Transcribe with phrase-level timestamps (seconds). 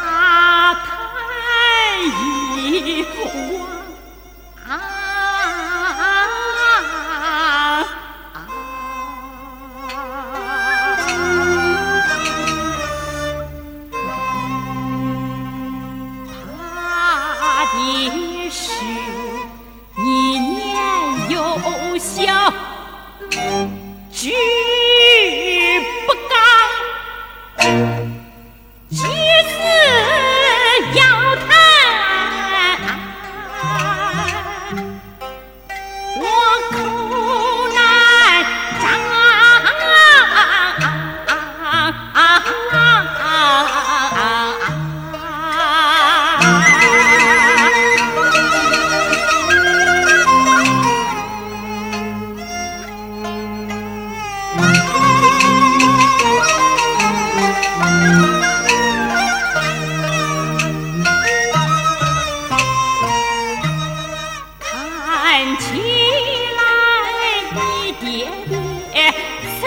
[0.00, 0.88] 怕太
[2.02, 3.04] 意
[4.68, 4.70] 啊
[16.46, 18.84] 怕的是
[19.96, 20.78] 你年
[21.30, 21.38] 幼
[21.98, 22.22] 小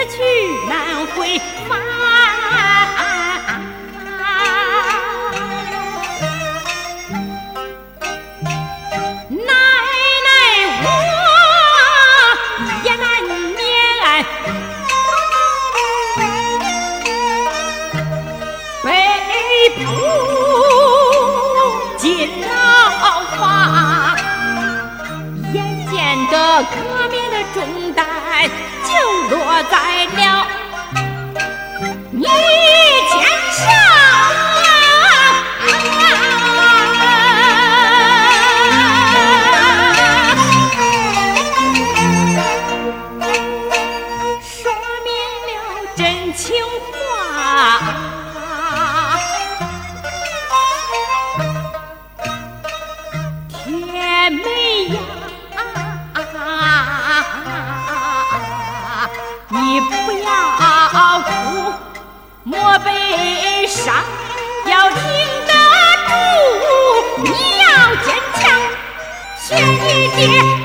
[0.08, 0.18] 去
[0.68, 1.78] 难回返
[9.30, 9.42] 奶
[10.26, 10.28] 奶
[10.84, 10.86] 我
[12.84, 13.64] 也难免
[26.36, 26.76] 革
[27.10, 27.56] 命的重
[27.92, 28.04] 担
[28.84, 28.90] 就
[29.30, 29.36] 落
[29.70, 29.74] 在
[30.06, 30.18] 了
[32.10, 33.12] 你肩
[33.52, 33.62] 上。
[44.42, 44.52] 说
[45.04, 45.08] 明
[45.46, 45.52] 了
[45.94, 46.02] 真
[46.34, 46.42] 情
[46.90, 46.92] 话，
[53.48, 54.44] 甜美
[54.86, 54.94] 呀。
[59.48, 60.28] 你不要
[61.22, 61.28] 哭，
[62.44, 63.94] 莫悲伤，
[64.66, 64.98] 要挺
[65.46, 65.52] 得
[66.08, 66.12] 住，
[67.22, 67.28] 你
[67.60, 68.42] 要坚强，
[69.38, 70.63] 学一点。